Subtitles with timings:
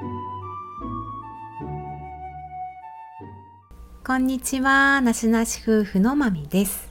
[0.00, 0.06] こ
[4.16, 6.90] んにちは、なしなし夫婦のまみです。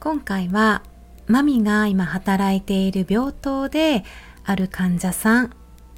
[0.00, 0.82] 今回は、
[1.26, 4.04] まみが今働いている病棟で
[4.42, 5.50] ある患者さん、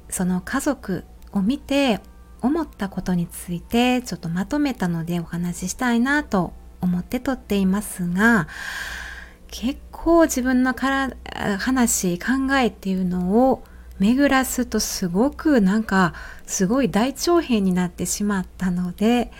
[0.09, 2.01] その家族を見て
[2.41, 6.51] 思ったことについてちょっとまとめたのでお話ししたいなと
[6.81, 8.49] 思って撮っていますが、
[9.47, 13.63] 結構自分のから話、考えっていうのを
[13.99, 16.13] 巡らすとすごくなんか
[16.45, 19.31] すごい大長編になってしまったので、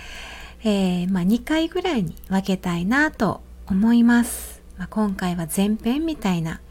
[0.63, 4.61] えー、まあ、2回ぐらいに分けたいなと思います。
[4.77, 6.61] まあ、今回は前編みたいな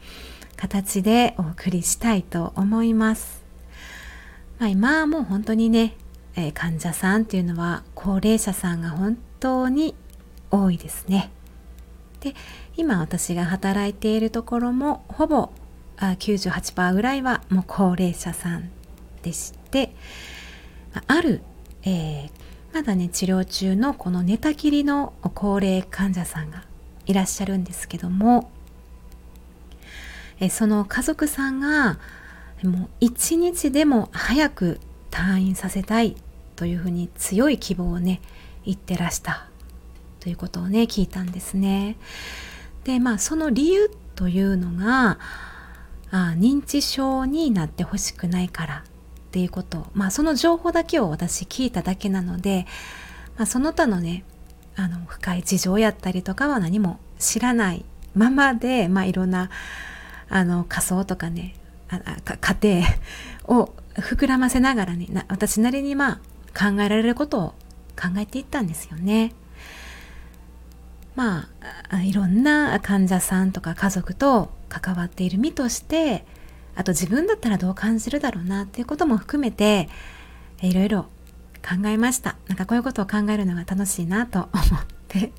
[0.55, 3.43] 形でお送りしたいと思います。
[4.59, 5.95] まあ、今はもう本当にね、
[6.35, 9.95] えー、患者さんっていうのは高齢者さんが本当に
[10.51, 11.31] 多いですね。
[12.19, 12.33] で
[12.75, 15.51] 今私が働いているところもほぼ
[15.97, 18.69] 98%ぐらいはもう高齢者さん
[19.23, 19.95] でして
[21.07, 21.41] ある、
[21.83, 22.29] えー、
[22.73, 26.63] まだね治療中のこの寝たきりの高齢患者さんが
[27.05, 28.51] いらっしゃるんですけども、
[30.39, 31.99] えその家族さんが
[32.63, 36.17] もう一日でも早く退院させたい
[36.55, 38.21] というふうに強い希望をね
[38.65, 39.47] 言ってらした
[40.19, 41.95] ということをね聞いたんですね。
[42.83, 45.19] でまあその理由というのが
[46.11, 48.83] あ認知症になってほしくないから
[49.27, 52.65] っていうことまあその情報だけを私聞いただけなので、
[53.37, 54.23] まあ、その他のね
[54.75, 57.83] あの深い事情やったりとかは何も知らない
[58.15, 59.49] ままで、まあ、いろんな
[60.29, 61.55] あの仮想とかね
[61.89, 62.01] あ
[62.57, 62.83] 家
[63.47, 66.19] 庭を膨らませながらね私なりにまあ
[66.57, 67.47] 考えられることを
[67.99, 69.33] 考えていったんですよね。
[71.17, 71.49] ま
[71.89, 76.23] あいろんな患者さんとか家族と関わっている身として
[76.75, 79.89] あと自分だったらどう感じるだろうなっていうことも含めて
[80.61, 81.07] いろいろ
[81.67, 82.37] 考えました。
[82.47, 85.31] なんかこういうことを考えるのが楽しいなと思ってちょ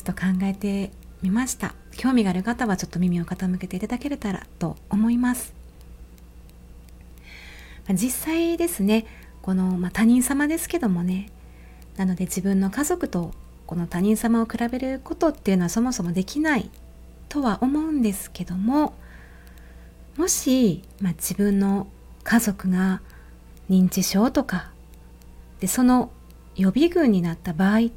[0.00, 1.74] っと考えてみました。
[1.96, 5.52] 興味がある方はちょっと耳を傾けていただけれたらと思います。
[7.92, 9.06] 実際ですね
[9.42, 11.32] この、まあ、他人様ですけどもね
[11.96, 13.32] なので自分の家族と
[13.68, 16.70] この他人様を比べることっていうのはそもそもできない
[17.28, 18.94] とは思うんですけども
[20.16, 21.86] もし、まあ、自分の
[22.24, 23.02] 家族が
[23.68, 24.70] 認知症とか
[25.60, 26.10] でその
[26.56, 27.90] 予備軍になった場合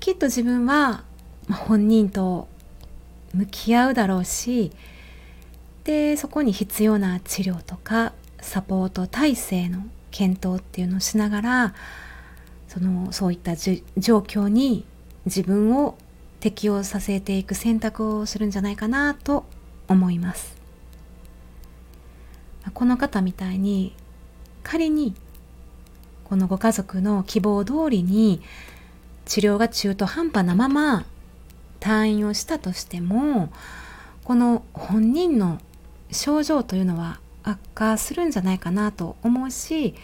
[0.00, 1.04] きっと自分は、
[1.48, 2.48] 本人と
[3.34, 4.72] 向き合うだろうし
[5.84, 11.74] でそこに必要な治療とかサポート体制の検討っていうのをしながら
[12.72, 14.86] そのそういった状況に
[15.26, 15.98] 自分を
[16.40, 19.44] 適応させていく選択をするんじゃないかなと
[19.88, 20.56] 思います。
[22.72, 23.94] この方みたいに
[24.62, 25.14] 仮に
[26.24, 28.40] このご家族の希望通りに
[29.26, 31.04] 治療が中途半端なまま
[31.80, 33.52] 退院をしたとしても
[34.24, 35.60] この本人の
[36.10, 39.94] 症状というのは悪化するんじゃないかなと思うし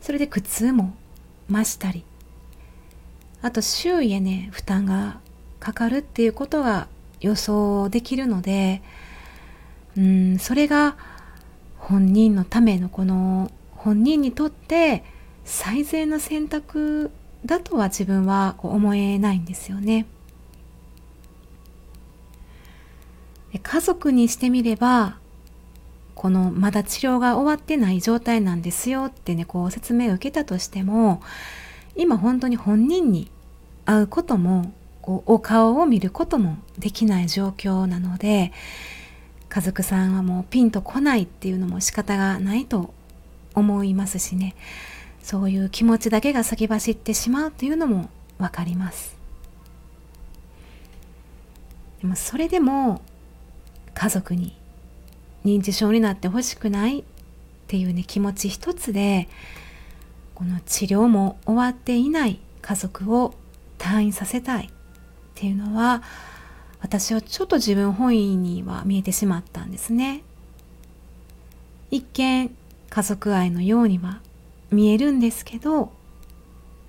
[0.00, 0.94] それで苦痛も
[1.50, 2.04] 増したり
[3.42, 5.20] あと周囲へね負担が
[5.60, 6.88] かかるっていうことが
[7.20, 8.82] 予想できるので
[9.96, 10.96] うんそれが
[11.76, 15.04] 本人のためのこの本人にとって
[15.44, 17.10] 最善の選択
[17.44, 20.06] だとは自分は思えないんですよね。
[23.62, 25.18] 家族にしてみれば
[26.24, 31.20] このまだ治療が終わってない状態なんですよってねこう説明を受けたとしても
[31.96, 33.30] 今本当に本人に
[33.84, 38.52] 会うこともこうお顔を見ることもできない状況なので
[39.50, 42.94] 家族さんはもうピンとこないっていうのも仕方がないと
[43.54, 44.56] 思いますしね。
[45.22, 48.08] そういう気持ちだけが先走ってしまうというのも
[48.38, 49.14] 分かります。
[52.00, 53.02] でもそれでも
[53.92, 54.56] 家族に
[55.44, 57.04] 認知症になってほしくないっ
[57.66, 59.28] ていうね気持ち一つで
[60.34, 63.34] この治療も終わっていない家族を
[63.78, 64.70] 退院させたいっ
[65.34, 66.02] ていうのは
[66.80, 70.22] 私はちょっと自分本位には見えてしまったんですね。
[71.90, 72.54] 一見
[72.90, 74.20] 家族愛のようには
[74.70, 75.92] 見えるんですけど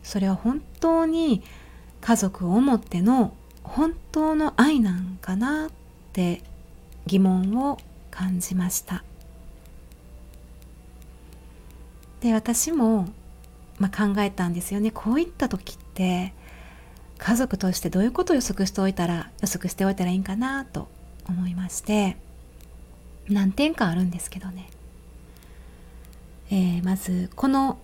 [0.04, 1.44] それは本当に
[2.02, 5.70] 家族を思っての本当の愛なんかなっ
[6.14, 6.42] て
[7.06, 7.78] 疑問を
[8.16, 9.04] 感じました。
[12.22, 13.10] で私も、
[13.78, 14.90] まあ、考えたんですよね。
[14.90, 16.34] こういった時って
[17.18, 20.88] 家族としてどういうことを予測しておいたら予測しておいたらいいんかなと
[21.28, 22.18] 思いまして
[23.30, 24.70] 何点かあるんですけどね、
[26.52, 27.78] えー、まずこの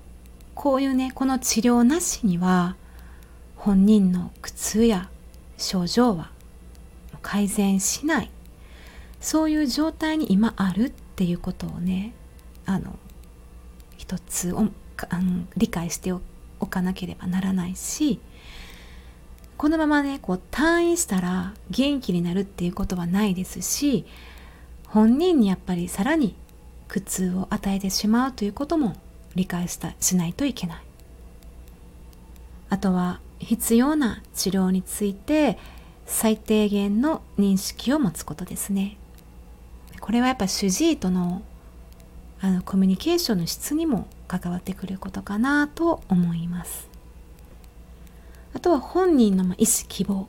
[0.53, 2.75] こういうねこの治療なしには
[3.55, 5.09] 本人の苦痛や
[5.57, 6.31] 症状は
[7.21, 8.31] 改善しない
[9.21, 12.13] そういう状態に今あるっていうことをね
[12.65, 12.97] あの
[13.97, 14.67] 一つお
[15.09, 16.21] あの理解してお
[16.65, 18.19] かなければならないし
[19.57, 24.05] このままねこう退院したら元気になるっていうことはないですし
[24.87, 26.35] 本人にやっぱりさらに
[26.87, 28.95] 苦痛を与えてしまうということも
[29.35, 30.81] 理解したしないといけない。
[32.69, 35.57] あとは必要な治療について
[36.05, 38.97] 最低限の認識を持つことですね。
[40.01, 41.43] これはやっぱ主治医との
[42.41, 46.89] あのコミュニケーションの質にも関わってくることかなと思います。
[48.53, 50.27] あとは本人の意思希望。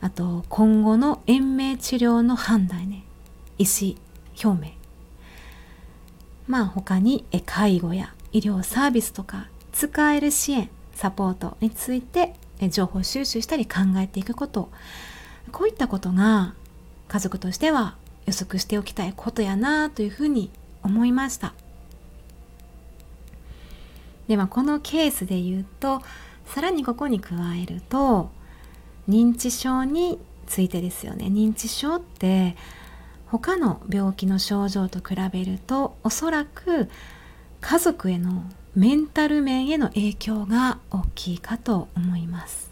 [0.00, 3.04] あと今後の延命治療の判断ね
[3.58, 3.94] 意思
[4.44, 4.72] 表明。
[6.48, 12.34] まあ他に介護や医療サービスとか使える支援サポートについて
[12.70, 14.68] 情報収集したり考えていくこと。
[15.52, 16.54] こういったことが
[17.06, 17.96] 家族としては
[18.28, 20.50] 予測しておきたいことやなというふうに
[20.82, 21.54] 思いました。
[24.28, 26.02] ではこのケースで言うと
[26.44, 28.30] さらにここに加えると
[29.08, 31.26] 認知症についてですよね。
[31.26, 32.54] 認知症って
[33.26, 36.90] 他の病気の症状と比べるとおそらく
[37.62, 42.70] 家族へのメンタル面への影響が大きいかと思います。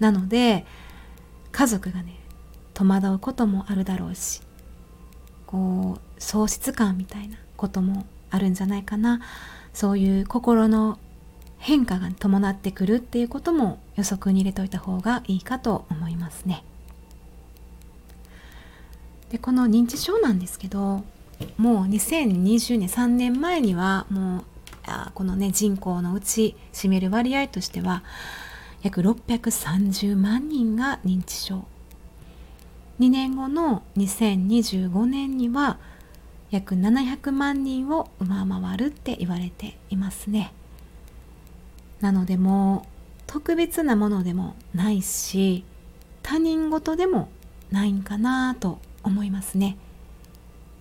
[0.00, 0.64] なので
[1.52, 2.21] 家族がね
[2.74, 4.42] 戸惑うこともあるだろうし
[5.46, 9.20] こう喪失感みたいなこともあるんじゃないかな
[9.74, 10.98] そういう心の
[11.58, 16.64] 変化が伴ってくるっていうことも予測に入れといた方がいいかと思いますね。
[19.30, 21.04] でこの認知症なんですけど
[21.56, 24.44] もう2020年3年前にはもう
[24.84, 28.02] あこのね人口のうち占める割合としては
[28.82, 31.64] 約630万人が認知症
[33.02, 35.80] 2年後の2025年には
[36.52, 40.52] 約700万人を上回るって言われていますね。
[42.00, 45.64] なのでもう特別なものでもないし
[46.22, 47.28] 他人事でも
[47.72, 49.76] ないんかなと思いますね。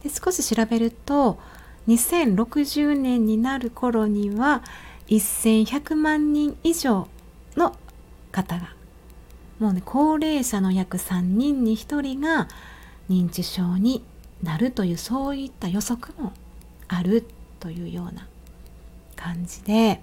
[0.04, 1.40] で少し調べると
[1.88, 4.62] 2060年になる頃には
[5.08, 7.08] 1100万人以上
[7.58, 7.76] の
[8.32, 8.76] 方が
[9.62, 12.48] もうね高齢者の約3人に1人が
[13.12, 14.04] 認知症に
[14.42, 16.34] なるというそういった予測も
[16.88, 17.28] ある
[17.60, 18.28] というような
[19.16, 20.02] 感じで、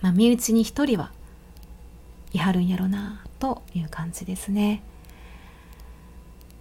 [0.00, 1.12] まあ、身内に1人は
[2.32, 4.82] いはるんやろなという感じですね。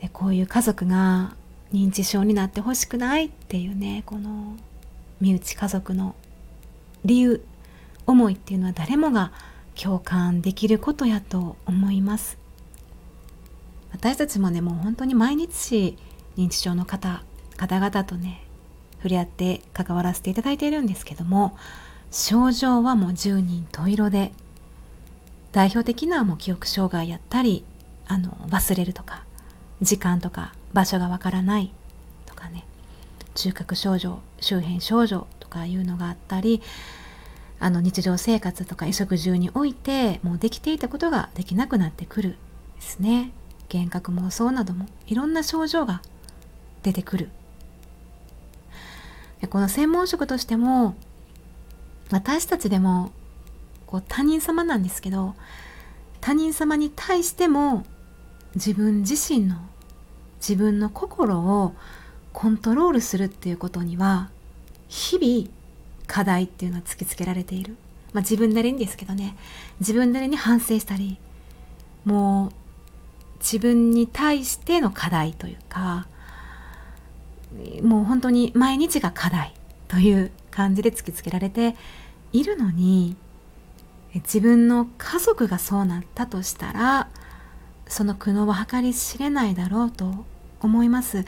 [0.01, 1.35] でこういう家族が
[1.71, 4.57] 認知症になってほしくないっていうねこの
[5.21, 6.15] 身内家族の
[7.05, 7.43] 理由
[8.05, 9.31] 思いっていうのは誰もが
[9.81, 12.37] 共感できることやと思います。
[13.91, 15.97] 私たちもねもう本当に毎日
[16.37, 17.23] 認知症の方
[17.55, 18.43] 方々とね
[18.97, 21.57] 触れ合って関わらせていただいているんですけども
[22.11, 24.31] 症状はもう10人十色で
[25.51, 27.63] 代表的なもう記憶障害やったり
[28.07, 29.23] あの忘れるとか
[29.81, 31.71] 時間とか場所がわからない
[32.25, 32.65] とかね
[33.35, 36.61] 中核症状周辺症状とかいうのがあったり
[37.59, 42.37] あの日常生活とか衣食住においてもうできていたことができなくなってくる
[42.75, 43.31] ですね。
[43.73, 46.01] 幻覚妄想などもいろんな症状が
[46.83, 47.29] 出てくる。
[49.49, 50.95] この専門職としても
[52.11, 53.11] 私たちでも
[53.85, 55.35] こう他人様なんですけど
[56.21, 57.85] 他人様に対しても
[58.55, 59.57] 自分自身の
[60.39, 61.73] 自分の心を
[62.33, 64.29] コントロールするっていうことには
[64.87, 65.56] 日々
[66.07, 67.75] 課題っていうのは突きつけられている、
[68.13, 69.35] まあ、自分なりにですけどね。
[69.79, 71.17] 自分なりに反省したり
[72.05, 72.51] もう
[73.39, 76.07] 自分に対しての課題というか
[77.83, 79.53] もう本当に毎日が課題
[79.87, 81.75] という感じで突きつけられて
[82.33, 83.15] いるのに
[84.15, 87.09] 自分の家族がそうなったとしたら
[87.87, 90.25] その苦悩は計り知れないだろうと
[90.59, 91.25] 思います。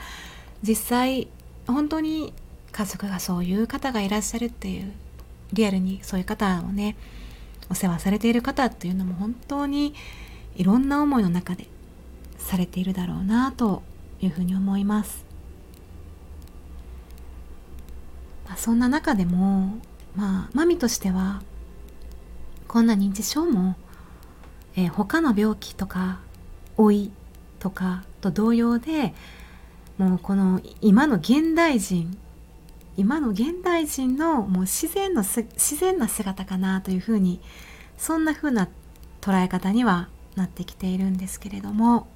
[0.62, 1.28] 実際
[1.68, 2.34] 本当に
[2.72, 4.92] 家族がそういう方がいらっしゃるっていう
[5.54, 6.96] リアルにそういう方をね
[7.70, 9.94] お世話されている方っていうのも本当に
[10.56, 11.68] いろんな思いの中で
[12.38, 13.84] されているだろうなと
[14.22, 15.26] いうふうに思います、
[18.48, 19.78] まあ、そんな中でも
[20.16, 21.42] まあマミとしては
[22.68, 23.76] こんな認知症も、
[24.76, 26.20] えー、他の病気とか
[26.78, 27.12] 老い
[27.60, 29.14] とかと同様で
[29.98, 32.18] もうこの今の現代人
[33.00, 37.40] 今の現代人のもう自然の自然な姿かなというふうに
[37.98, 38.68] そんなふうな
[39.22, 42.08] 捉え方にはなってきているんですけれども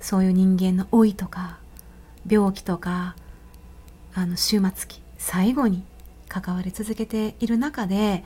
[0.00, 1.60] そういう人間の老いとか
[2.28, 3.14] 病気とか
[4.12, 5.84] あの終末期最後に
[6.26, 8.24] 関わり続けている中で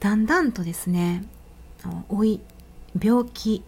[0.00, 1.26] だんだんとですね
[2.10, 2.40] 老い
[2.98, 3.62] 病気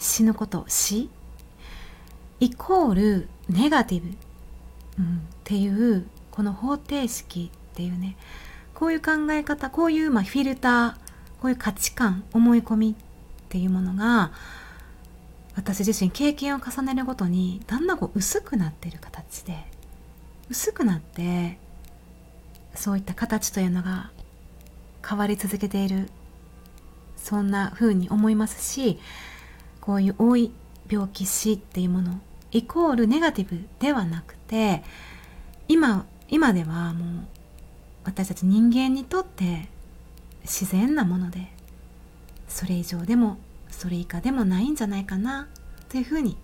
[0.00, 1.08] 死ぬこと死
[2.40, 4.08] イコールネガティブ、
[4.98, 5.08] うん、っ
[5.44, 8.16] ていうこの方程式っていうね
[8.74, 10.94] こういう考え方こういうまあフィルター
[11.40, 12.94] こういう価値観思い込みっ
[13.48, 14.32] ていうものが
[15.56, 19.56] 私自身経験を重ねるごとにだんだんこう薄くなってる形で
[20.50, 21.58] 薄くなって
[22.74, 24.10] そういった形というのが
[25.06, 26.08] 変わり続けている
[27.16, 28.98] そんな風に思いますし
[29.80, 30.52] こういう多い
[30.88, 32.20] 病気死っていうもの
[32.52, 34.82] イコールネガティブではなくて
[35.68, 37.26] 今今ではもう
[38.04, 39.68] 私たち人間にとって
[40.42, 41.48] 自然なもので
[42.48, 43.38] それ以上でも
[43.70, 45.48] それ以下でもないんじゃないかな
[45.88, 46.36] というふうに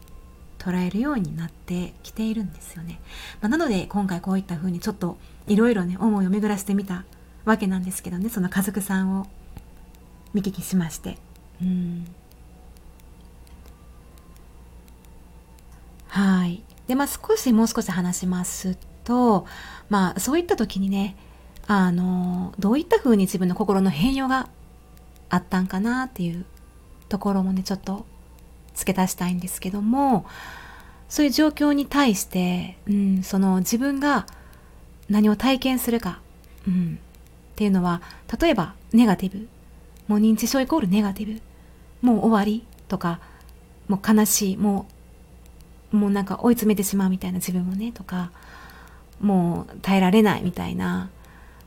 [0.58, 3.00] 捉えるようになってきているんですよね。
[3.40, 7.04] まあ、なので今回こういったふうにちょっといろいろね思いを巡らせてみた
[7.44, 9.26] わけなんですけどねその家族さんを
[10.34, 11.18] 見聞きしまして。
[11.62, 12.06] うん
[16.08, 16.62] はい。
[16.86, 19.46] でまあ少しもう少し話しますと
[19.88, 21.16] まあそういった時にね
[21.66, 24.48] あのどういったふうに自分の心の変容が
[25.28, 26.46] あったんかなっていう
[27.08, 28.06] ところもねちょっと
[28.74, 30.24] 付け足したいんですけども
[31.08, 34.26] そういう状況に対して、うん、その自分が
[35.08, 36.20] 何を体験するか、
[36.66, 36.98] うん、
[37.52, 38.02] っていうのは
[38.40, 39.48] 例えばネガティブ。
[40.06, 41.42] もう認知症イコールネガティブ。
[42.00, 43.20] もう終わりとか
[43.88, 44.56] もう悲しい。
[44.56, 44.92] もう
[45.90, 48.30] もうなんか追い詰めてしまうみたいな自分をねとか
[49.20, 51.10] もう耐えられないみたいな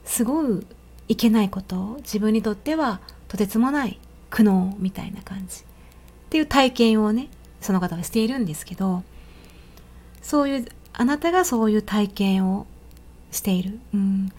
[0.06, 0.66] すごい
[1.08, 4.00] いけないこと自分にとってはとてつもない
[4.30, 5.62] 苦悩みたいな感じ。
[5.62, 5.64] っ
[6.30, 7.28] ていう体験をね
[7.60, 9.04] その方はしているんですけど
[10.22, 12.68] そういうあなたがそういう体験を
[13.32, 14.32] している、うん、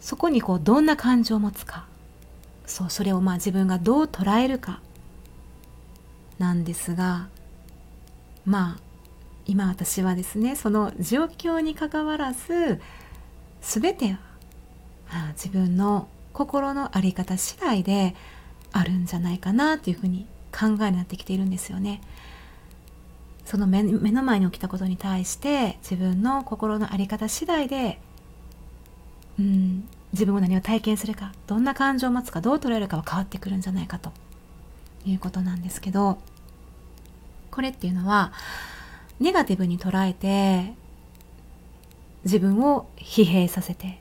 [0.00, 1.86] そこにこうどんな感情を持つか。
[2.66, 4.80] そうそれをまあ自分がどう捉えるか
[6.38, 7.28] なんですが
[8.44, 8.80] まあ
[9.46, 12.80] 今私はですねその状況にかかわらず
[13.60, 14.18] 全ては、
[15.12, 18.14] まあ、自分の心の在り方次第で
[18.72, 22.00] あるんじゃないかなというふうに考えになってきているんですよね。
[23.44, 28.00] その目の前に起きたことに対して自分の心の在り方次第で、
[29.38, 34.12] うん、自分が何を体験するかどんな感情を持つかどう捉えるかは変わってくるんじゃないかと
[35.04, 36.18] いうことなんですけど
[37.54, 38.32] これっていうのは
[39.20, 40.74] ネガティブに捉えて
[42.24, 44.00] 自分を疲弊させて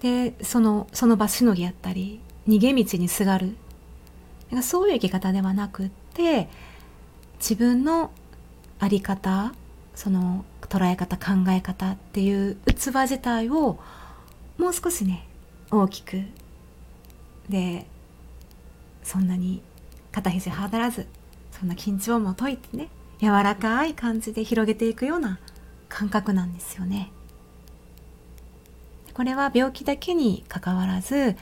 [0.00, 3.56] でそのその場しのぎやったり逃げ道にすがる。
[4.54, 6.48] かそういう生き方ではなくって
[7.38, 8.12] 自分の
[8.78, 9.52] 在り方
[9.96, 13.78] その捉え方考え方っていう器自体を
[14.56, 15.26] もう少しね
[15.72, 16.22] 大きく
[17.48, 17.84] で
[19.02, 19.60] そんなに
[20.12, 21.06] 肩肘はだらず
[21.58, 22.88] そんな緊張も解いてね
[23.20, 25.38] 柔らかい感じで広げていくような
[25.88, 27.10] 感覚なんですよね。
[29.14, 31.34] これは病気だけにかかわらず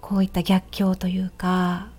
[0.00, 1.90] こういった逆境というか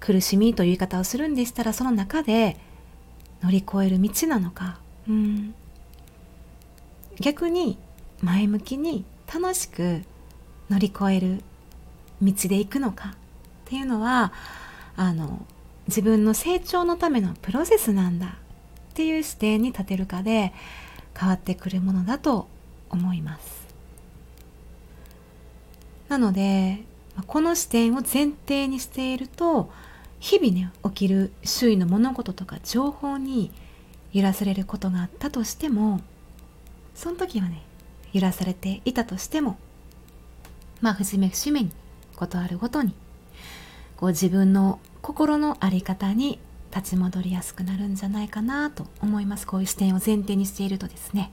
[0.00, 2.58] 苦しみという言い方をするんでしたらその中で
[3.42, 4.78] 乗り越える道なのか、
[5.08, 5.54] うん、
[7.20, 7.78] 逆に
[8.20, 10.02] 前向きに楽しく
[10.68, 11.42] 乗り越える
[12.20, 13.14] 道で行くのかっ
[13.64, 14.34] ていうのは
[14.94, 15.46] あの
[15.88, 18.38] 自分の成長のためのプロセスなんだ。
[18.90, 20.52] っていう視点に立てるかで
[21.16, 22.48] 変わってくるものだと
[22.90, 23.68] 思います。
[26.08, 26.82] なので
[27.28, 29.70] この視点を前提にしていると
[30.18, 33.52] 日々ね起きる周囲の物事とか情報に
[34.12, 36.00] 揺らされることがあったとしても
[36.96, 37.62] その時はね
[38.12, 39.58] 揺らされていたとしても
[40.80, 41.70] まあ節目節目に
[42.16, 42.94] ことあるごとに
[43.96, 46.38] こう自分の心の在り方に
[46.74, 49.46] 立ち戻りやすくなるんじゃないかなと思います。
[49.46, 51.30] こういう視点を前提にしているとですね。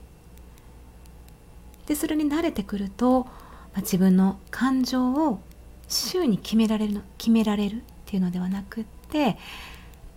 [1.86, 3.30] でそれに慣れてくると、ま
[3.76, 5.40] あ、自分の感情を
[5.88, 9.38] 周囲に決められるの決められるっていうのではなくって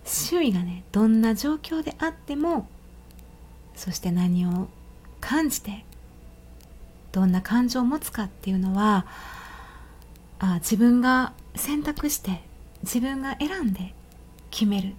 [0.04, 2.68] 周囲がねどんな状況であっても
[3.76, 4.68] そして何を
[5.20, 5.84] 感じて
[7.12, 9.06] どんな感情を持つかっていうのは
[10.38, 12.42] あ自分が選択して
[12.82, 13.94] 自分が選んで
[14.50, 14.92] 決めるっ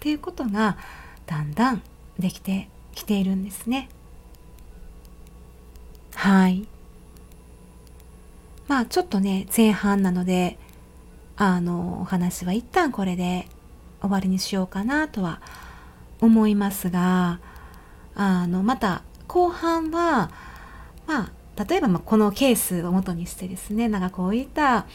[0.00, 0.76] ていうことが
[1.26, 1.82] だんだん
[2.18, 3.88] できて来ているんですね。
[6.14, 6.66] はい。
[8.68, 10.58] まあちょっとね前半なので
[11.36, 13.48] あのお話は一旦これで
[14.00, 15.40] 終わりにしようかなとは
[16.20, 17.40] 思いますが
[18.14, 20.30] あのまた後半は
[21.06, 24.86] まあ例えばまこのケースをもとにしてですねなんかこういった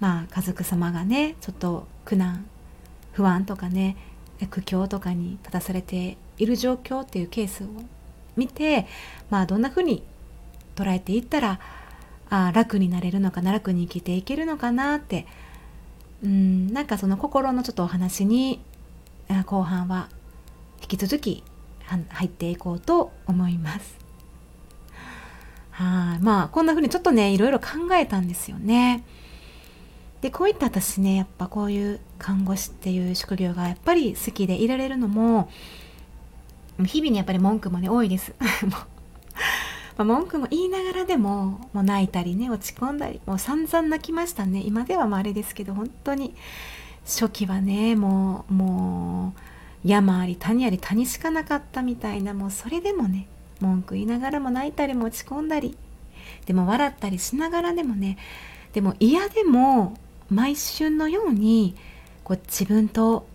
[0.00, 2.46] まあ家族様がねちょっと苦難
[3.12, 3.96] 不安とかね
[4.50, 7.66] 苦境とかに立たされている状況っていうケースを
[8.36, 8.86] 見て
[9.30, 10.02] まあどんな風に
[10.74, 11.60] 捉えていったら
[12.28, 15.26] あ楽になれるのかな楽に生きていけるのかなって
[16.22, 18.60] うんなんかその心のちょっとお話に
[19.46, 20.08] 後半は
[20.82, 21.42] 引き続き
[22.08, 23.96] 入っていこうと思います。
[25.70, 29.04] はいまあこんな風にちょっとねいろいろ考えたんですよね。
[30.26, 35.48] でこういった私ねやっぱこういう看護師っていう職業がやっぱり好きでいられるのも
[36.84, 38.34] 日々にやっぱり文句もね多いです。
[39.96, 46.34] ま、文句も言いながらでももう泣いたりね落ち込んだりもう散々泣きましたね今ではもうあれですけど本当に
[47.04, 49.32] 初期はねもうも
[49.84, 53.28] う山あり谷あり谷しかなかったみたいなもうそれでもね
[53.60, 55.78] 文句言いながらも泣いたりも落ち込んだり
[56.46, 58.18] でも笑ったりしながらでもね
[58.72, 59.96] でも嫌でも
[60.30, 61.76] 毎春のように
[62.24, 63.26] こう自分と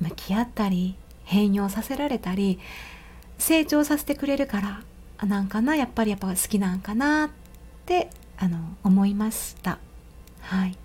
[0.00, 2.58] 向き合ったり変容させられたり
[3.38, 7.30] 成長させてくれるからなんかなやっぱりやっぱ好きなんかなっ
[7.86, 9.78] てあの思いました。
[10.40, 10.76] はい。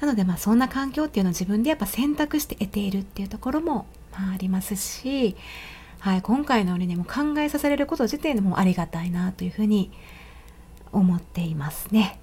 [0.00, 5.36] なのでまあそんな環境っていうのを自分でやっぱ選択して得ているっていうところもまあありますし、
[5.98, 9.90] はい、今回のようにも考えさせられること自体でもありがたいなというふうに
[10.92, 12.20] 思っていますね。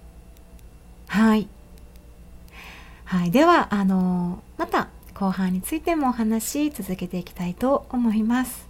[1.08, 1.48] はい。
[3.08, 8.68] はい、ではあのまた後半についてもお話し続けていきたいと思います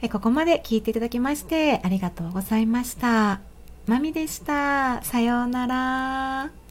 [0.00, 3.40] えここまで聞いていただきましてありがとうございました。
[3.86, 5.02] まみでした。
[5.02, 6.67] さようなら。